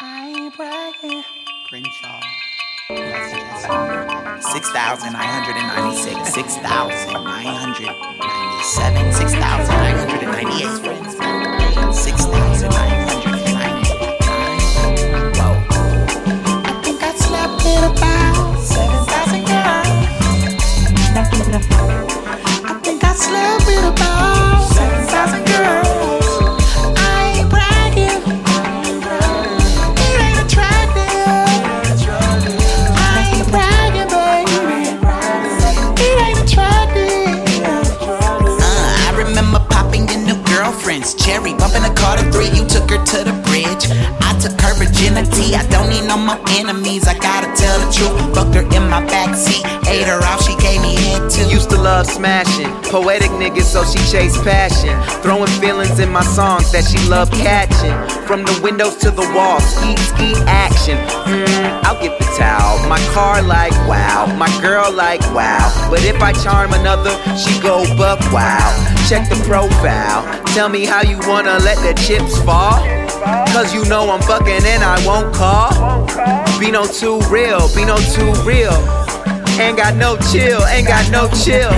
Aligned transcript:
Crenshaw. 0.00 2.24
6,996, 4.40 6.32
6,997, 6.32 9.12
6,998 9.12 10.80
friends. 10.80 11.12
6,999. 12.00 13.84
Whoa. 15.36 15.52
I 16.64 16.72
think 16.82 17.02
I 17.02 17.12
slept 17.12 17.60
with 17.60 17.84
about 17.84 18.56
7,000 18.56 19.44
girls. 19.44 20.00
I 22.64 22.72
think 22.82 23.04
I 23.04 23.12
slept 23.12 23.66
with 23.66 23.84
about 23.84 24.19
cherry, 41.14 41.54
bumping 41.54 41.84
a 41.84 41.94
car 41.94 42.16
to 42.16 42.24
three. 42.32 42.50
You 42.50 42.66
took 42.66 42.90
her 42.90 43.00
to 43.00 43.18
the 43.24 43.34
bridge. 43.48 43.88
I 44.20 44.36
took 44.40 44.58
her 44.60 44.74
virginity. 44.74 45.54
I 45.54 45.66
don't 45.68 45.88
need 45.88 46.06
no 46.06 46.16
more 46.16 46.40
enemies. 46.58 47.08
I 47.08 47.14
gotta 47.18 47.48
tell 47.56 47.76
the 47.80 47.88
truth. 47.92 48.34
Fucked 48.34 48.54
her 48.54 48.62
in 48.76 48.84
my 48.88 49.04
backseat, 49.06 49.64
ate 49.88 50.06
her 50.06 50.20
out. 50.22 50.39
Love 51.80 52.06
smashing, 52.06 52.70
poetic 52.84 53.30
niggas, 53.32 53.62
so 53.62 53.84
she 53.84 53.98
chased 54.10 54.42
passion. 54.44 55.00
Throwing 55.22 55.50
feelings 55.60 55.98
in 55.98 56.10
my 56.10 56.22
songs 56.22 56.70
that 56.72 56.84
she 56.84 56.98
loved 57.08 57.32
catching. 57.32 57.96
From 58.26 58.44
the 58.44 58.60
windows 58.62 58.96
to 58.96 59.10
the 59.10 59.26
walls, 59.34 59.64
ski 59.64 59.96
ski 59.96 60.34
action. 60.46 60.98
Hmm, 61.26 61.86
I'll 61.86 62.00
get 62.00 62.18
the 62.18 62.24
towel. 62.36 62.78
My 62.88 63.00
car 63.12 63.42
like 63.42 63.72
wow, 63.88 64.26
my 64.36 64.50
girl 64.60 64.92
like 64.92 65.20
wow. 65.32 65.88
But 65.90 66.04
if 66.04 66.20
I 66.22 66.32
charm 66.32 66.72
another, 66.72 67.16
she 67.36 67.58
go 67.60 67.84
buck 67.96 68.20
wow. 68.32 68.68
Check 69.08 69.28
the 69.28 69.40
profile. 69.46 70.22
Tell 70.54 70.68
me 70.68 70.84
how 70.84 71.02
you 71.02 71.18
wanna 71.26 71.58
let 71.60 71.78
the 71.78 71.94
chips 72.02 72.36
fall. 72.42 72.84
Cause 73.52 73.74
you 73.74 73.84
know 73.86 74.10
I'm 74.10 74.22
fucking 74.22 74.64
and 74.64 74.82
I 74.84 75.04
won't 75.06 75.34
call. 75.34 76.06
Be 76.58 76.70
no 76.70 76.86
too 76.86 77.20
real, 77.30 77.72
be 77.74 77.84
no 77.84 77.96
too 77.96 78.32
real. 78.44 78.99
Ain't 79.60 79.76
got 79.76 79.94
no 79.94 80.16
chill, 80.32 80.64
ain't 80.68 80.88
got 80.88 81.10
no 81.10 81.28
chill. 81.44 81.70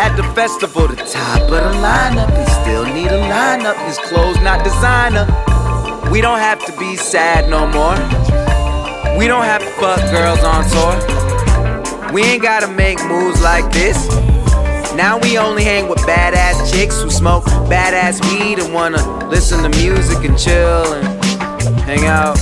At 0.00 0.16
the 0.16 0.22
festival, 0.34 0.88
the 0.88 0.96
top 0.96 1.42
of 1.42 1.50
the 1.50 1.74
lineup, 1.84 2.30
you 2.32 2.46
still 2.62 2.84
need 2.86 3.08
a 3.08 3.20
lineup. 3.28 3.76
His 3.86 3.98
clothes 3.98 4.40
not 4.40 4.64
designer. 4.64 5.26
We 6.10 6.22
don't 6.22 6.38
have 6.38 6.64
to 6.64 6.72
be 6.78 6.96
sad 6.96 7.50
no 7.50 7.66
more. 7.66 7.94
We 9.18 9.26
don't 9.26 9.44
have 9.44 9.60
to 9.60 9.70
fuck 9.76 10.00
girls 10.10 10.42
on 10.44 10.64
tour. 10.72 12.12
We 12.12 12.22
ain't 12.22 12.42
gotta 12.42 12.68
make 12.68 13.04
moves 13.04 13.42
like 13.42 13.70
this. 13.70 14.08
Now 14.94 15.18
we 15.18 15.36
only 15.36 15.62
hang 15.62 15.90
with 15.90 15.98
badass 16.00 16.72
chicks 16.72 17.02
who 17.02 17.10
smoke 17.10 17.44
badass 17.68 18.24
weed 18.30 18.60
and 18.60 18.72
wanna 18.72 19.28
listen 19.28 19.62
to 19.62 19.78
music 19.78 20.24
and 20.24 20.38
chill 20.38 20.90
and 20.94 21.80
hang 21.80 22.06
out. 22.06 22.38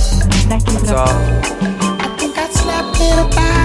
That's 0.47 0.91
all. 0.91 1.09
I 1.09 2.15
think 2.17 2.37
I 2.37 2.47
slept 2.49 2.97
with 2.97 3.33
about 3.33 3.64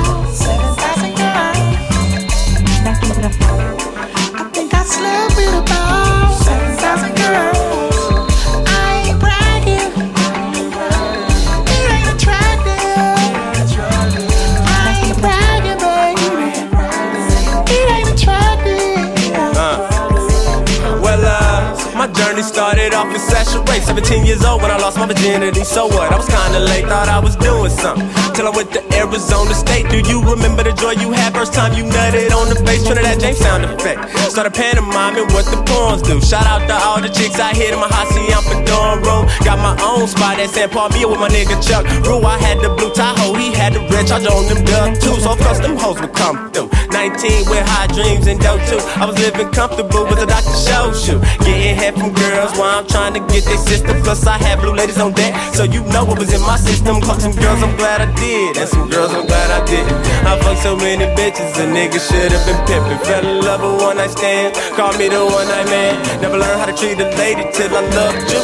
off 23.00 23.14
in 23.14 23.20
Sasha 23.20 23.64
17 23.66 24.26
years 24.26 24.44
old 24.44 24.60
when 24.60 24.70
I 24.70 24.76
lost 24.76 24.98
my 24.98 25.06
virginity. 25.06 25.64
So 25.64 25.86
what? 25.86 26.12
I 26.12 26.16
was 26.16 26.28
kinda 26.28 26.60
late, 26.60 26.86
thought 26.86 27.08
I 27.08 27.18
was 27.18 27.34
doing 27.36 27.70
something. 27.70 28.19
Till 28.34 28.46
I 28.46 28.50
went 28.50 28.72
to 28.72 28.82
Arizona 28.96 29.54
State. 29.54 29.90
Do 29.90 29.98
you 30.00 30.22
remember 30.22 30.62
the 30.62 30.72
joy 30.72 30.92
you 30.92 31.12
had 31.12 31.34
first 31.34 31.52
time 31.52 31.74
you 31.74 31.84
nutted 31.84 32.30
on 32.30 32.48
the 32.48 32.62
bass? 32.62 32.86
Trinidad 32.86 33.10
that 33.10 33.20
James 33.20 33.38
sound 33.38 33.64
effect. 33.64 34.06
Started 34.30 34.54
pantomiming 34.54 35.26
what 35.34 35.44
the 35.50 35.58
pawns 35.66 36.02
do. 36.02 36.20
Shout 36.20 36.46
out 36.46 36.62
to 36.68 36.74
all 36.74 37.00
the 37.00 37.08
chicks 37.08 37.40
I 37.40 37.54
hit 37.54 37.74
in 37.74 37.80
my 37.80 37.88
hacienda 37.90 38.30
dorm 38.70 39.02
room. 39.02 39.26
Got 39.42 39.58
my 39.58 39.74
own 39.82 40.06
spot 40.06 40.38
at 40.38 40.50
San 40.50 40.70
Paul 40.70 40.90
Mia 40.90 41.08
with 41.08 41.18
my 41.18 41.28
nigga 41.28 41.58
Chuck. 41.58 41.84
Rue, 42.06 42.22
I 42.22 42.38
had 42.38 42.62
the 42.62 42.70
blue 42.70 42.92
Tahoe, 42.94 43.34
he 43.34 43.52
had 43.52 43.74
the 43.74 43.80
red 43.90 44.06
charge 44.06 44.26
on 44.26 44.46
them 44.46 44.62
dub 44.64 44.94
too. 45.02 45.18
So 45.18 45.32
of 45.32 45.58
them 45.58 45.76
hoes 45.76 45.98
would 46.00 46.14
come 46.14 46.50
through. 46.52 46.70
19 46.92 47.48
with 47.50 47.64
high 47.66 47.88
dreams 47.88 48.26
and 48.26 48.38
dope 48.40 48.62
too. 48.70 48.78
I 49.00 49.06
was 49.06 49.18
living 49.18 49.50
comfortable 49.50 50.04
with 50.06 50.22
a 50.22 50.26
Dr. 50.26 50.54
Show 50.54 50.92
shoe. 50.92 51.20
Getting 51.42 51.74
head 51.74 51.94
from 51.98 52.12
girls 52.14 52.52
while 52.58 52.78
I'm 52.78 52.86
trying 52.86 53.14
to 53.14 53.22
get 53.32 53.44
their 53.44 53.58
sister. 53.58 53.94
Plus 54.04 54.26
I 54.26 54.36
had 54.38 54.60
blue 54.60 54.74
ladies 54.74 54.98
on 54.98 55.12
deck, 55.12 55.32
so 55.54 55.64
you 55.64 55.82
know 55.90 56.04
what 56.04 56.18
was 56.18 56.32
in 56.32 56.42
my 56.42 56.56
system. 56.56 57.00
Caught 57.00 57.22
some 57.22 57.34
girls, 57.34 57.62
I'm 57.62 57.74
glad 57.76 58.00
I 58.04 58.08
did, 58.14 58.19
and 58.22 58.68
some 58.68 58.88
girls, 58.88 59.12
I'm 59.12 59.26
glad 59.26 59.50
I 59.50 59.64
didn't. 59.64 59.92
I 60.26 60.38
fucked 60.40 60.62
so 60.62 60.76
many 60.76 61.04
bitches, 61.16 61.56
a 61.56 61.64
nigga 61.64 62.00
should 62.00 62.32
have 62.32 62.44
been 62.46 62.60
pimping. 62.66 62.98
Fell 63.04 63.24
in 63.24 63.40
love 63.44 63.62
with 63.62 63.80
one 63.80 63.96
night 63.96 64.10
stand, 64.10 64.54
call 64.76 64.92
me 64.98 65.08
the 65.08 65.24
one 65.24 65.48
night 65.48 65.66
man. 65.66 66.20
Never 66.20 66.38
learned 66.38 66.60
how 66.60 66.66
to 66.66 66.76
treat 66.76 67.00
a 67.00 67.08
lady 67.16 67.44
till 67.52 67.72
I 67.72 67.80
loved 67.80 68.30
you. 68.30 68.42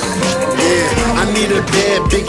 Yeah, 0.56 1.20
I 1.20 1.24
need 1.32 1.50
a 1.52 1.60
bed 1.62 2.10
big 2.10 2.25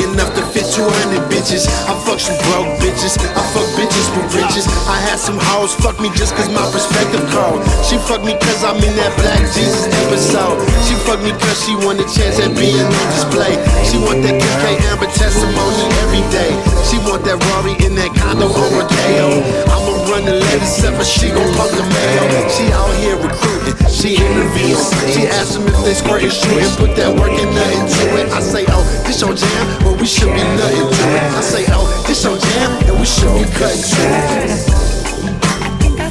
fit 0.78 0.86
200 0.86 1.32
bitches. 1.32 1.66
I 1.90 1.94
fuck 2.06 2.20
some 2.20 2.38
broke 2.46 2.70
bitches. 2.80 3.18
I 3.18 3.42
fuck 3.54 3.68
bitches 3.78 4.08
with 4.14 4.34
riches. 4.34 4.66
I 4.88 4.98
had 5.10 5.18
some 5.18 5.38
hoes 5.38 5.74
fuck 5.74 6.00
me 6.00 6.10
just 6.14 6.36
cause 6.36 6.50
my 6.50 6.66
perspective 6.72 7.26
cold. 7.34 7.62
She 7.86 7.98
fuck 7.98 8.24
me 8.24 8.34
cause 8.38 8.64
I'm 8.64 8.78
in 8.78 8.94
that 8.98 9.14
black 9.18 9.42
Jesus 9.54 9.90
episode. 10.06 10.62
She 10.86 10.96
fuck 11.06 11.22
me 11.22 11.32
cause 11.32 11.58
she 11.66 11.74
want 11.82 12.00
a 12.00 12.08
chance 12.08 12.40
at 12.40 12.54
being 12.56 12.86
on 12.86 13.08
display. 13.14 13.54
She 13.90 13.98
want 13.98 14.22
that 14.24 14.38
Kim 14.38 14.56
K 14.62 14.66
Amber 14.94 15.10
testimony 15.18 15.84
every 16.06 16.24
day. 16.30 16.52
She 16.86 16.98
want 17.10 17.26
that 17.26 17.38
Rory 17.52 17.74
in 17.86 17.96
that 17.98 18.14
condo 18.14 18.48
on 18.48 18.70
Rodeo. 18.74 19.42
I'ma 19.72 19.87
run 20.10 20.24
the 20.26 20.34
latest 20.34 20.82
but 20.96 21.06
she 21.06 21.30
gon' 21.30 21.54
pump 21.56 21.72
the 21.72 21.84
mayo. 21.84 22.48
She 22.50 22.72
out 22.72 22.94
here 23.04 23.18
recruiting, 23.20 23.76
she 23.92 24.16
interviewing. 24.16 24.80
She 25.12 25.28
ask 25.28 25.54
them 25.60 25.68
if 25.68 25.84
they 25.84 25.94
squirtin' 25.94 26.32
shooting, 26.32 26.72
put 26.80 26.96
that 26.96 27.12
work 27.12 27.32
and 27.32 27.52
nothing 27.52 27.88
to 27.92 28.04
it. 28.22 28.32
I 28.32 28.40
say, 28.40 28.66
oh, 28.70 28.84
this 29.06 29.22
your 29.22 29.34
jam, 29.36 29.84
but 29.84 30.00
we 30.00 30.08
should 30.08 30.32
be 30.32 30.44
nothing 30.56 30.88
to 30.88 31.06
it. 31.12 31.24
I 31.36 31.42
say, 31.42 31.66
oh, 31.70 31.88
this 32.08 32.24
your 32.24 32.38
jam, 32.38 32.72
and 32.88 33.00
we 33.00 33.06
should 33.06 33.34
be 33.36 33.44
cutting 33.60 33.84
to 33.84 34.04
it. 34.48 34.88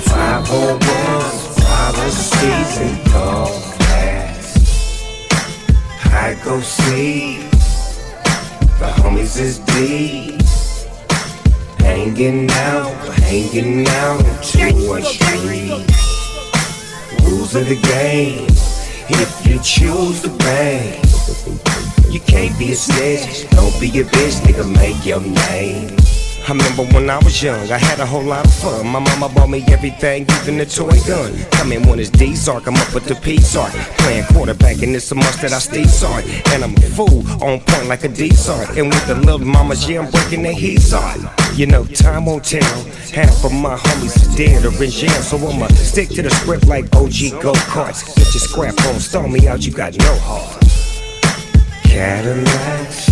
501, 0.04 0.80
follow 1.64 2.10
season 2.10 2.96
fast. 3.08 3.76
I 6.12 6.36
go 6.44 6.60
see 6.60 7.38
the 8.78 8.88
homies 9.00 9.40
is 9.40 9.58
deep. 9.60 10.36
Hanging 11.96 12.50
out, 12.50 12.92
hanging 13.20 13.88
out 13.88 14.20
to 14.42 14.86
one 14.86 15.02
street. 15.02 15.70
Rules 17.22 17.54
of 17.54 17.66
the 17.70 17.80
game. 17.82 18.46
If 19.08 19.46
you 19.46 19.58
choose 19.62 20.20
to 20.20 20.28
bang, 20.28 21.02
you 22.12 22.20
can't 22.20 22.56
be 22.58 22.72
a 22.72 22.76
snitch. 22.76 23.48
Don't 23.52 23.80
be 23.80 23.88
a 23.98 24.04
bitch, 24.04 24.42
nigga. 24.42 24.70
Make 24.76 25.06
your 25.06 25.22
name. 25.22 25.96
I 26.48 26.52
remember 26.52 26.84
when 26.94 27.10
I 27.10 27.18
was 27.24 27.42
young, 27.42 27.72
I 27.72 27.76
had 27.76 27.98
a 27.98 28.06
whole 28.06 28.22
lot 28.22 28.44
of 28.44 28.54
fun. 28.54 28.86
My 28.86 29.00
mama 29.00 29.28
bought 29.28 29.50
me 29.50 29.64
everything, 29.66 30.26
even 30.42 30.58
the 30.58 30.64
toy 30.64 30.96
gun. 31.04 31.34
Come 31.50 31.72
in 31.72 31.82
when 31.88 31.98
it's 31.98 32.08
D-Sark, 32.08 32.68
I'm 32.68 32.76
up 32.76 32.94
with 32.94 33.04
the 33.06 33.16
P-Sark. 33.16 33.72
Playing 33.98 34.26
quarterback, 34.26 34.80
and 34.80 34.94
it's 34.94 35.10
a 35.10 35.16
must 35.16 35.42
that 35.42 35.52
I 35.52 35.58
stay 35.58 35.82
Sark. 35.82 36.24
And 36.52 36.62
I'm 36.62 36.76
a 36.76 36.80
fool, 36.82 37.26
on 37.42 37.58
point 37.58 37.88
like 37.88 38.04
a 38.04 38.08
D-Sark. 38.08 38.76
And 38.76 38.86
with 38.90 39.06
the 39.08 39.16
little 39.16 39.40
mamas, 39.40 39.90
yeah, 39.90 40.02
I'm 40.02 40.08
breaking 40.08 40.44
their 40.44 40.52
heats 40.52 40.92
off. 40.92 41.18
You 41.58 41.66
know, 41.66 41.84
time 41.84 42.26
won't 42.26 42.44
tell. 42.44 42.84
Half 43.12 43.44
of 43.44 43.52
my 43.52 43.74
homies 43.74 44.14
is 44.14 44.36
dead 44.36 44.64
or 44.64 44.84
in 44.84 44.90
jail, 44.90 45.20
so 45.22 45.38
I'ma 45.38 45.66
stick 45.70 46.10
to 46.10 46.22
the 46.22 46.30
script 46.30 46.68
like 46.68 46.84
OG 46.94 47.42
go-karts. 47.42 48.06
Get 48.14 48.32
your 48.32 48.40
scrap 48.40 48.78
on, 48.86 49.00
stall 49.00 49.26
me 49.26 49.48
out, 49.48 49.66
you 49.66 49.72
got 49.72 49.98
no 49.98 50.14
heart. 50.20 50.62
Cadillacs, 51.82 53.10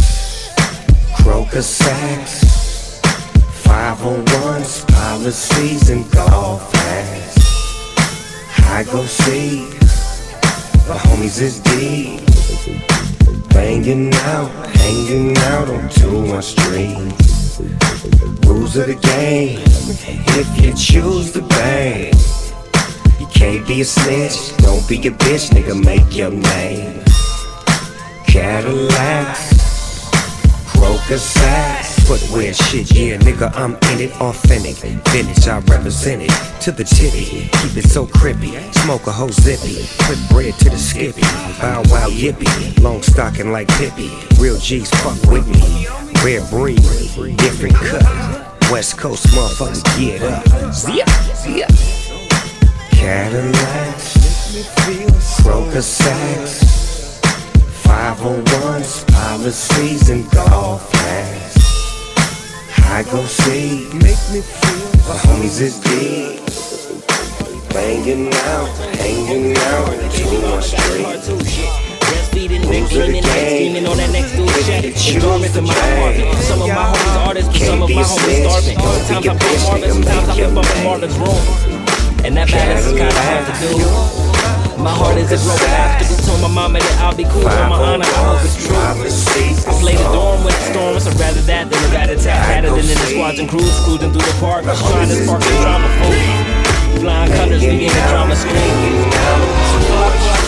Crocus 1.20 1.66
sacks. 1.66 2.53
501s, 3.96 4.86
policies, 4.88 5.88
and 5.90 6.10
golf 6.10 6.72
fast. 6.72 7.38
I 8.66 8.82
go 8.84 9.04
see 9.04 9.68
the 10.86 10.94
homies 10.94 11.40
is 11.40 11.60
deep. 11.60 12.20
Banging 13.50 14.12
out, 14.14 14.50
hanging 14.78 15.36
out 15.38 15.68
on 15.68 15.88
2 15.90 16.42
Street. 16.42 16.96
Rules 18.46 18.76
of 18.76 18.88
the 18.88 18.98
game, 19.00 19.60
if 19.62 20.48
you 20.60 20.74
choose 20.74 21.32
to 21.32 21.42
bang. 21.42 22.12
You 23.20 23.26
can't 23.28 23.66
be 23.66 23.80
a 23.80 23.84
snitch, 23.84 24.56
don't 24.58 24.86
be 24.88 24.96
a 25.06 25.12
bitch, 25.12 25.50
nigga, 25.50 25.74
make 25.84 26.16
your 26.16 26.32
name. 26.32 27.04
Cadillacs, 28.26 29.54
Broke 30.74 31.16
sass, 31.16 31.93
footwear 32.04 32.52
shit, 32.52 32.92
yeah, 32.92 33.16
nigga, 33.18 33.50
I'm 33.54 33.74
in 33.92 34.08
it, 34.08 34.20
authentic. 34.20 34.76
Vintage, 35.08 35.48
I 35.48 35.58
represent 35.60 36.22
it. 36.22 36.62
To 36.62 36.72
the 36.72 36.84
titty, 36.84 37.48
keep 37.48 37.76
it 37.76 37.88
so 37.88 38.06
crippy. 38.06 38.52
Smoke 38.74 39.06
a 39.06 39.12
whole 39.12 39.30
zippy, 39.30 39.86
put 40.04 40.18
bread 40.30 40.54
to 40.60 40.70
the 40.70 40.78
skippy. 40.78 41.22
Bow 41.60 41.82
wow 41.88 42.08
yippy, 42.08 42.82
long 42.82 43.02
stocking 43.02 43.52
like 43.52 43.68
Pippi. 43.68 44.10
Real 44.38 44.58
G's 44.58 44.90
fuck 45.02 45.20
with 45.30 45.48
me. 45.48 45.86
Rare 46.22 46.44
breed, 46.50 46.82
different 47.38 47.74
cut. 47.74 48.02
West 48.70 48.98
Coast 48.98 49.26
motherfuckers 49.28 49.82
get 49.98 50.22
up. 50.22 50.72
Zip, 50.72 51.08
zip. 51.36 51.68
Cadillacs, 52.90 54.14
sacks, 55.84 57.20
501s, 57.82 59.06
policies, 59.12 60.10
and 60.10 60.30
golf 60.30 60.90
flags. 60.90 61.63
I 62.94 63.02
go 63.02 63.24
see, 63.24 63.90
make 63.92 64.22
me 64.30 64.38
feel 64.38 64.86
the 65.02 65.18
homies 65.26 65.60
is 65.60 65.80
deep. 65.82 66.38
Banging 67.70 68.32
out, 68.46 68.68
hanging 68.94 69.56
out, 69.58 69.90
two 70.14 70.30
on 70.46 70.62
street. 70.62 71.02
Breastfeeding, 71.02 72.70
Nick 72.70 72.88
dreaming, 72.90 73.24
night 73.24 73.50
scheming 73.50 73.86
on 73.88 73.96
that 73.96 74.12
next 74.12 74.36
dude 74.36 74.48
shit. 74.62 74.94
The 74.94 75.20
garments 75.20 75.56
in 75.56 75.64
my 75.64 75.74
apartment. 75.74 76.38
Some 76.44 76.62
of 76.62 76.68
my 76.68 76.74
homies 76.74 77.26
artists, 77.26 77.50
but 77.50 77.62
some 77.66 77.82
of 77.82 77.90
my 77.90 78.00
homies 78.00 78.46
starving. 78.46 78.78
Sometimes 78.78 79.26
I 79.26 79.38
play 79.42 79.58
Marvin, 79.66 79.90
sometimes 79.90 80.28
I 80.28 80.34
flip 80.34 80.56
up 80.56 80.76
in 80.76 80.84
Marvin's 80.84 81.18
room. 81.18 82.24
And 82.24 82.36
that 82.36 82.48
balance 82.48 82.86
is 82.86 82.92
kinda 82.92 83.12
hard 83.12 83.44
to 83.46 83.54
do. 83.58 84.23
My 84.84 84.92
heart 84.92 85.16
is 85.16 85.32
a 85.32 85.40
broken 85.40 85.72
after 85.80 86.04
told 86.28 86.44
my 86.44 86.52
mama 86.52 86.76
that 86.76 86.96
I'll 87.00 87.16
be 87.16 87.24
cool 87.24 87.48
on 87.48 87.72
my 87.72 87.80
honor. 87.80 88.04
I 88.04 88.20
hope 88.28 88.44
it's 88.44 88.52
true. 88.60 88.76
I 88.76 88.92
played 89.80 89.96
the 89.96 90.04
dorm 90.12 90.44
with 90.44 90.52
the 90.52 90.64
storm, 90.76 91.00
so 91.00 91.08
rather 91.16 91.40
that 91.48 91.72
than 91.72 91.80
a 91.80 91.88
rat 91.88 92.12
attack. 92.12 92.36
Had 92.44 92.68
than 92.68 92.84
in 92.84 92.92
the 92.92 93.08
squads 93.08 93.40
and 93.40 93.48
crews, 93.48 93.72
cruising 93.88 94.12
through 94.12 94.28
the 94.28 94.36
park, 94.44 94.68
trying 94.68 95.08
to 95.08 95.16
spark 95.24 95.40
the 95.40 95.56
drama 95.64 95.88
food. 96.04 97.00
Flying 97.00 97.32
colors, 97.32 97.64
we 97.64 97.88
in 97.88 97.96
the 97.96 98.04
drama 98.12 98.36
school. 98.36 98.52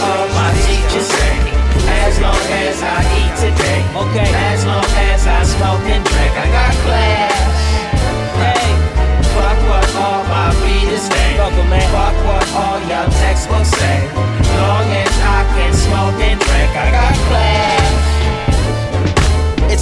all 0.04 0.28
my 0.36 0.52
teachers 0.68 1.08
say. 1.08 1.40
As 2.04 2.20
long 2.20 2.36
as 2.60 2.76
I 2.84 3.08
eat 3.16 3.32
today. 3.40 3.88
Okay. 3.96 4.28
As 4.52 4.68
long 4.68 4.84
as 4.84 5.24
I 5.24 5.48
smoke 5.48 5.80
and 5.88 6.04
drink, 6.04 6.32
I 6.36 6.46
got 6.52 6.76
class. 6.84 7.75
Fuck 11.46 11.52
'em, 11.52 11.70
man. 11.70 11.80
Fuck 11.92 12.14
what 12.24 12.54
all 12.54 12.80
your 12.88 13.06
textbooks 13.20 13.68
say. 13.68 14.08
Long 14.58 14.90
as 14.92 15.20
I 15.20 15.44
can 15.54 15.72
smoke 15.74 16.20
and 16.20 16.40
drink, 16.40 16.70
I 16.76 16.90
got 16.90 17.14
class. 17.28 17.95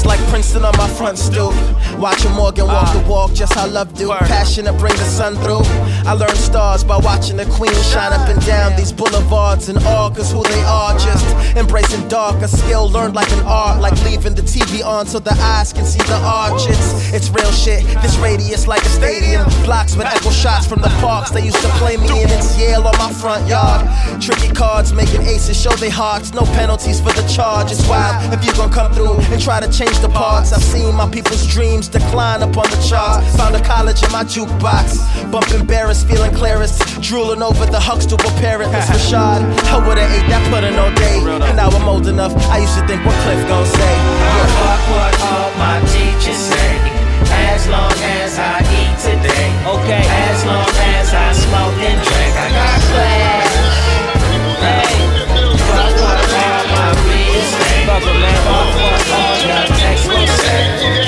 It's 0.04 0.20
like 0.20 0.28
Princeton 0.28 0.66
on 0.66 0.76
my 0.76 0.86
front 0.86 1.16
stoop. 1.16 1.54
Watching 1.98 2.30
Morgan 2.32 2.66
walk 2.66 2.92
the 2.92 3.00
walk, 3.08 3.32
just 3.32 3.54
how 3.54 3.66
love 3.66 3.94
do. 3.94 4.10
Passion 4.28 4.66
to 4.66 4.72
bring 4.74 4.92
the 4.92 5.04
sun 5.04 5.34
through. 5.36 5.64
I 6.04 6.12
learned 6.12 6.36
stars 6.36 6.84
by 6.84 6.98
watching 6.98 7.38
the 7.38 7.46
queen 7.46 7.72
shine 7.88 8.12
up 8.12 8.28
and 8.28 8.44
down 8.44 8.76
these 8.76 8.92
boulevards 8.92 9.70
and 9.70 9.78
all, 9.84 10.10
cause 10.10 10.30
who 10.30 10.42
they 10.42 10.62
are. 10.64 10.92
Just 10.98 11.24
embracing 11.56 12.06
dark, 12.08 12.42
a 12.42 12.48
skill 12.48 12.90
learned 12.90 13.14
like 13.14 13.32
an 13.32 13.46
art, 13.46 13.80
like 13.80 13.96
leaving 14.04 14.34
the 14.34 14.42
TV 14.42 14.84
on 14.84 15.06
so 15.06 15.18
the 15.18 15.32
eyes 15.40 15.72
can 15.72 15.86
see 15.86 16.02
the 16.04 16.20
arches. 16.22 17.14
It's 17.14 17.30
real 17.30 17.52
shit, 17.52 17.82
this 18.02 18.18
radius 18.18 18.66
like 18.66 18.82
a 18.82 18.90
stadium. 18.90 19.44
Blocks 19.64 19.96
with 19.96 20.06
echo 20.06 20.28
shots 20.28 20.66
from 20.66 20.82
the 20.82 20.92
parks 21.00 21.30
they 21.30 21.42
used 21.42 21.62
to 21.62 21.68
play 21.80 21.96
me 21.96 22.10
in. 22.20 22.28
It's 22.28 22.58
Yale 22.58 22.86
on 22.86 22.98
my 22.98 23.10
front 23.10 23.48
yard. 23.48 23.88
Tricky 24.20 24.52
cards 24.52 24.92
making 24.92 25.22
aces 25.22 25.58
show 25.58 25.72
they 25.76 25.88
hearts. 25.88 26.34
No 26.34 26.42
penalties 26.60 27.00
for 27.00 27.12
the 27.14 27.26
charge. 27.26 27.72
It's 27.72 27.88
wild 27.88 28.34
if 28.34 28.44
you 28.44 28.52
gon' 28.52 28.70
come 28.70 28.92
through 28.92 29.16
and 29.32 29.40
try 29.40 29.60
to 29.60 29.70
change 29.72 29.93
the 30.00 30.08
parts. 30.08 30.52
I've 30.52 30.62
seen 30.62 30.94
my 30.94 31.08
people's 31.08 31.46
dreams 31.46 31.88
decline 31.88 32.42
upon 32.42 32.70
the 32.70 32.80
charts. 32.88 33.36
Found 33.36 33.54
a 33.56 33.62
college 33.62 34.02
in 34.02 34.10
my 34.12 34.24
jukebox. 34.24 35.30
Bumping 35.30 35.66
Barris, 35.66 36.04
feeling 36.04 36.32
clearest. 36.34 37.00
Drooling 37.02 37.42
over 37.42 37.66
the 37.66 37.80
Huxtable 37.80 38.30
parrot. 38.40 38.70
Miss 38.72 38.88
Rashad. 38.94 39.40
I 39.68 39.78
would've 39.86 39.98
ate 40.04 40.28
that 40.30 40.42
pudding 40.50 40.78
all 40.78 40.92
day. 40.94 41.18
And 41.46 41.56
now 41.56 41.68
I'm 41.70 41.88
old 41.88 42.06
enough. 42.06 42.32
I 42.48 42.58
used 42.58 42.74
to 42.78 42.86
think 42.86 43.04
what 43.04 43.16
Cliff 43.24 43.40
gon' 43.48 43.66
say. 43.66 43.94
Fuck 44.62 44.82
what 44.94 45.14
all 45.32 45.50
my 45.58 45.78
teachers 45.92 46.38
say. 46.38 46.70
As 47.54 47.66
long 47.68 47.92
as 48.20 48.38
I 48.38 48.60
eat 48.60 48.94
today. 49.00 49.48
Okay. 49.66 50.04
As 50.30 50.44
long 50.44 50.68
as 50.96 51.08
I 51.14 51.32
smoke 51.32 51.78
and 51.82 51.98
drink, 52.04 52.34
I 52.36 52.48
got 52.52 52.80
class. 52.90 53.73
'Em, 58.02 58.20
man. 58.20 58.34
All 58.48 59.68
textbooks 59.78 60.32
say. 60.40 60.64
Long 60.84 60.98
as 60.98 61.03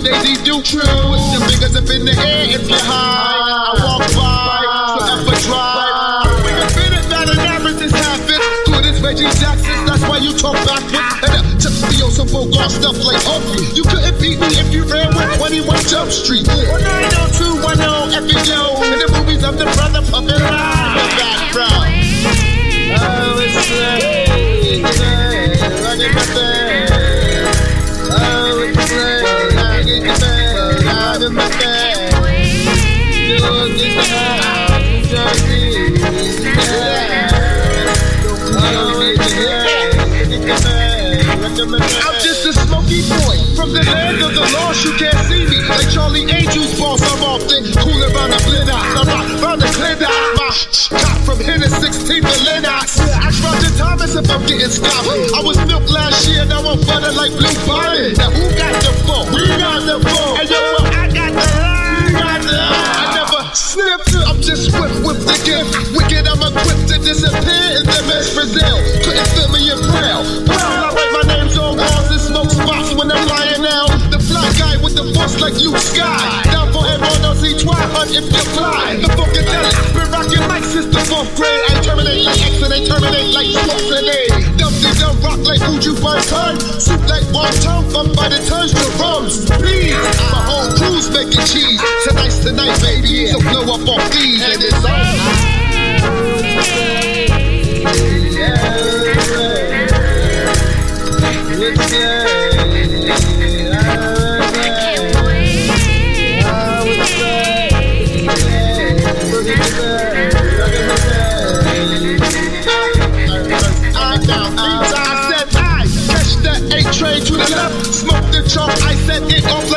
your 0.00 0.12
daisy 0.12 0.34
do. 0.44 0.62
True, 0.62 0.80
with 1.10 1.24
the 1.32 1.40
fingers 1.48 1.76
up 1.76 1.88
in 1.90 2.04
the 2.04 2.12
air 2.12 2.56
if 2.56 2.68
you're 2.68 2.78
high. 2.78 3.40
I 3.40 3.76
walk 3.80 4.04
by, 4.16 4.64
so 4.92 5.00
ever 5.12 5.36
drive. 5.44 6.28
We 6.44 6.50
can 6.52 6.68
fit 6.70 6.92
it, 6.92 7.06
not 7.10 7.28
an 7.28 7.38
average 7.40 7.80
is 7.80 7.92
it. 7.92 8.40
Good 8.66 8.86
as 8.86 9.00
Reggie 9.00 9.30
Jackson, 9.40 9.86
that's 9.86 10.02
why 10.04 10.18
you 10.18 10.32
talk 10.36 10.54
backwards. 10.64 11.20
And 11.24 11.60
just 11.60 11.80
be 11.88 12.02
on 12.02 12.10
some 12.10 12.28
Bogart 12.28 12.70
stuff 12.70 12.96
like 13.04 13.20
Humphrey. 13.24 13.66
You 13.74 13.82
couldn't 13.84 14.20
beat 14.20 14.38
me 14.40 14.48
if 14.60 14.72
you 14.72 14.84
ran 14.84 15.08
with 15.16 15.38
21 15.38 15.76
Jump 15.88 16.10
Street. 16.10 16.48
Or 16.48 16.80
90210 16.80 18.28
FBO. 18.28 18.59
Can't 45.00 45.16
see 45.32 45.48
me 45.48 45.64
like 45.64 45.88
Charlie 45.88 46.28
Angel's 46.28 46.76
boss. 46.76 47.00
I'm 47.00 47.24
often 47.24 47.64
cool 47.80 48.00
around 48.04 48.36
the 48.36 48.40
blend 48.44 48.68
out. 48.68 48.84
I'm 49.00 49.08
out 49.08 49.40
round 49.40 49.60
the 49.64 50.04
out. 50.04 50.36
My 50.36 50.52
cop 51.00 51.16
from 51.24 51.40
here 51.40 51.56
to 51.56 51.70
16th 51.72 52.20
to 52.20 52.36
Lennox. 52.44 53.00
Ask 53.00 53.40
Roger 53.40 53.72
Thomas 53.80 54.12
if 54.12 54.28
I'm 54.28 54.44
getting 54.44 54.68
stopped. 54.68 55.08
I 55.32 55.40
was 55.40 55.56
milk 55.64 55.88
last 55.88 56.28
year, 56.28 56.44
now 56.44 56.60
I'm 56.60 56.76
butter 56.84 57.16
like 57.16 57.32
Blue 57.32 57.48
Bonnet. 57.64 58.20
Now 58.20 58.28
who 58.28 58.44
got 58.52 58.76
the 58.84 58.92
phone? 59.08 59.26
We 59.32 59.48
got 59.56 59.80
the 59.88 59.96
phone. 60.04 60.36
And 60.36 60.48
yo, 60.52 60.60
well, 60.60 60.84
I 60.92 61.08
got 61.08 61.32
the 61.32 61.48
line. 61.48 62.04
You 62.04 62.12
got 62.20 62.40
the 62.44 62.52
line. 62.60 63.00
I 63.00 63.06
never 63.16 63.40
sniffed. 63.56 64.12
I'm 64.28 64.40
just 64.44 64.68
swift 64.68 65.00
with 65.00 65.24
the 65.24 65.36
gift. 65.48 65.96
Wicked, 65.96 66.28
I'm 66.28 66.44
equipped 66.44 66.92
to 66.92 67.00
disappear 67.00 67.80
in 67.80 67.88
the 67.88 68.00
mess 68.04 68.36
Brazil. 68.36 68.76
Couldn't 69.00 69.28
feel 69.32 69.48
me 69.48 69.64
in 69.64 69.80
braille. 69.80 70.09
Like 75.50 75.62
you 75.62 75.76
sky. 75.78 76.42
Down 76.44 76.72
for 76.72 76.86
everyone 76.86 77.22
else, 77.24 77.42
he 77.42 77.58
try 77.58 77.74
hunt 77.90 78.10
if 78.14 78.24
you 78.24 78.44
fly. 78.54 78.96
The 78.96 79.08
funkadelic, 79.18 79.74
been 79.94 80.10
rocking 80.10 80.44
mics 80.46 80.70
since 80.70 80.86
the 80.86 81.02
grade. 81.34 81.62
I 81.70 81.82
terminate 81.82 82.24
like 82.24 82.38
X 82.38 82.62
and 82.62 82.70
they 82.70 82.86
terminate 82.86 83.34
like 83.34 83.50
A. 83.50 84.30
Dumpty 84.56 84.90
dump 84.98 85.22
rock 85.22 85.40
like 85.42 85.60
Uju 85.60 85.98
by 86.02 86.20
turn. 86.22 86.58
Soup 86.78 87.02
like 87.08 87.26
one 87.34 87.52
tongue, 87.62 87.86
but 87.92 88.14
by 88.14 88.28
the 88.28 88.38
turns 88.46 88.72
to 88.72 88.86
rums. 89.02 89.50
Please, 89.58 89.98
my 90.30 90.40
whole 90.46 90.70
crew's 90.78 91.10
making 91.10 91.44
cheese. 91.46 91.80
Tonight's 92.06 92.38
tonight, 92.38 92.78
baby. 92.82 93.26
So 93.26 93.40
blow 93.40 93.74
up 93.74 93.88
off 93.88 94.04
these 94.12 94.42
and 94.42 94.62
it's 94.62 94.84
on. 94.84 95.19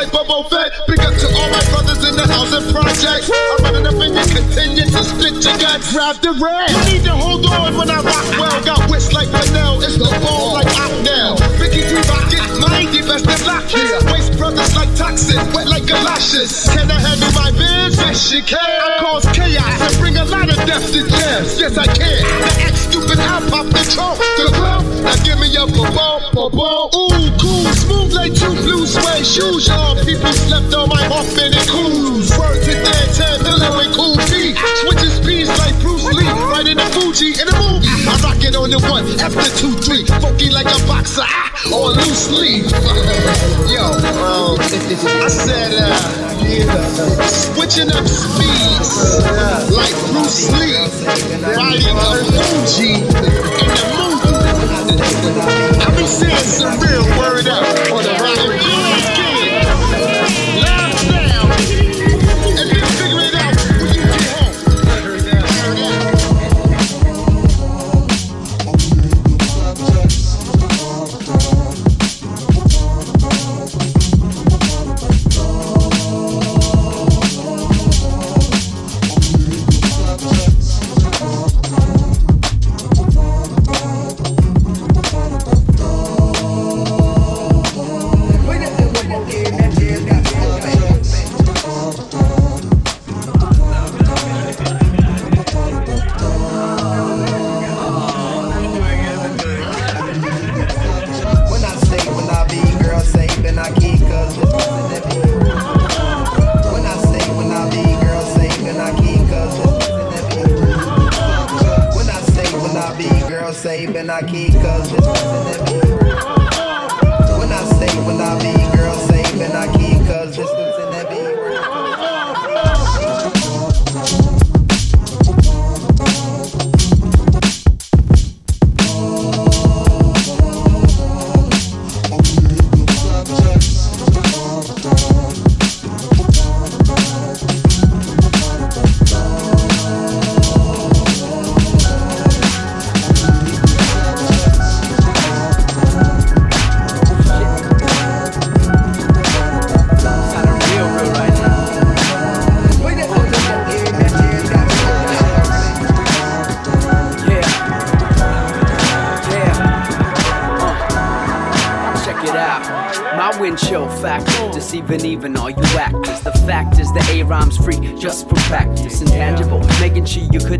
Like 0.04 0.26
Boba 0.26 0.50
Fett. 0.50 0.72
Big 0.86 1.00
up 1.00 1.14
to 1.16 1.26
all 1.32 1.48
my 1.48 1.64
brothers 1.70 2.04
in 2.04 2.16
the 2.16 2.26
house 2.28 2.52
and 2.52 2.66
projects. 2.74 3.30
I'm 3.32 3.64
running 3.64 3.86
up 3.86 3.96
and 3.96 4.12
you 4.12 4.26
continue 4.36 4.84
to 4.84 5.00
spit 5.00 5.40
your 5.40 5.56
guts. 5.56 5.92
Grab 5.92 6.16
the 6.20 6.36
red. 6.36 6.68
You 6.68 6.98
need 6.98 7.04
to 7.08 7.16
hold 7.16 7.46
on 7.46 7.76
when 7.76 7.88
I 7.88 8.02
rock 8.02 8.26
well. 8.36 8.64
Got 8.64 8.90
wits 8.90 9.12
like 9.12 9.28
Fidel, 9.32 9.80
it's 9.80 9.96
the 9.96 10.04
ball 10.20 10.60
like 10.60 10.66
Ocnell. 10.76 11.40
Vicky 11.56 11.88
T 11.88 11.94
Rocket, 12.04 12.33
best 13.06 13.28
in 13.28 13.46
lock 13.46 13.64
here. 13.64 13.98
Waste 14.12 14.36
brothers 14.36 14.74
like 14.74 14.92
toxic, 14.96 15.40
wet 15.54 15.68
like 15.68 15.86
galoshes. 15.86 16.68
Can 16.72 16.90
I 16.90 16.98
handle 17.00 17.32
my 17.32 17.50
biz? 17.52 17.96
Yes, 17.96 18.32
you 18.32 18.42
can. 18.42 18.58
I 18.58 18.98
cause 19.00 19.24
chaos 19.32 19.80
and 19.80 19.94
bring 20.00 20.16
a 20.16 20.24
lot 20.24 20.48
of 20.48 20.56
death 20.66 20.92
to 20.92 21.00
jams. 21.06 21.60
Yes, 21.60 21.76
I 21.78 21.86
can. 21.86 22.24
The 22.24 22.52
act 22.64 22.76
stupid, 22.76 23.18
I 23.20 23.40
pop 23.50 23.66
the 23.66 23.84
trunk. 23.92 24.18
To 24.18 24.42
the 24.48 24.52
club, 24.56 24.82
now 25.04 25.16
give 25.24 25.38
me 25.38 25.48
a 25.56 25.64
a 25.64 26.50
ball. 26.50 26.90
Ooh, 26.94 27.30
cool, 27.40 27.64
smooth 27.72 28.12
like 28.12 28.34
two 28.34 28.52
blue 28.64 28.86
suede 28.86 29.26
shoes. 29.26 29.68
Y'all 29.68 29.96
people 30.04 30.32
slept 30.32 30.74
on 30.74 30.88
my 30.88 31.02
Hoffman 31.04 31.54
and 31.54 31.68
Cruise. 31.68 32.30
Word 32.36 32.62
to 32.64 32.72
Dan 32.72 33.06
Tan, 33.14 33.38
Pillow 33.44 33.80
and 33.80 33.94
Cool 33.94 34.16
T. 34.28 34.54
Switching 34.82 35.14
speeds 35.14 35.50
like 35.58 35.76
Bruce 35.80 36.04
Lee. 36.04 36.26
Right 36.26 36.66
in 36.66 36.76
the 36.76 36.88
Fuji 36.96 37.38
in 37.40 37.46
the 37.46 37.56
movie. 37.60 37.93
Rock 38.34 38.44
it 38.44 38.56
on 38.56 38.70
the 38.70 38.78
one, 38.90 39.06
after 39.20 39.46
two, 39.58 39.72
three. 39.78 40.04
Funky 40.20 40.50
like 40.50 40.66
a 40.66 40.86
boxer, 40.86 41.22
ah, 41.22 41.70
or 41.70 41.90
a 41.90 41.94
loose 41.94 42.30
leaf. 42.30 42.64
Yo, 43.70 43.84
um, 43.86 44.58
I 44.58 45.28
said, 45.28 45.74
uh, 45.78 45.94
yeah, 46.42 46.74
switching 47.54 47.90
up 47.94 48.06
speeds 48.06 49.22
like 49.70 49.94
Bruce 50.10 50.50
Lee. 50.50 50.74
Riding 51.54 51.94
a 51.94 52.42
Fuji 52.42 52.94
in 52.94 53.06
the 53.70 53.86
movie. 53.94 54.34
I 55.84 55.94
be 55.96 56.06
saying 56.06 56.36
some 56.36 56.80
real 56.80 57.04
word 57.16 57.46
up 57.46 57.92
on 57.92 58.02
the 58.02 58.14
rocket. 58.20 58.83